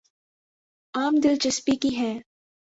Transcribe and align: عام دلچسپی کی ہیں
عام 0.93 1.15
دلچسپی 1.23 1.75
کی 1.75 1.95
ہیں 1.95 2.15